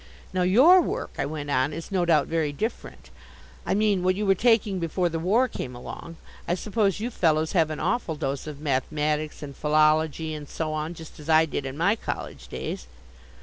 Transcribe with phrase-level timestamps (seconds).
[0.33, 3.11] "Now, your work," I went on, "is no doubt very different.
[3.67, 6.17] I mean what you were taking before the war came along.
[6.47, 10.95] I suppose you fellows have an awful dose of mathematics and philology and so on
[10.95, 12.87] just as I did in my college days?"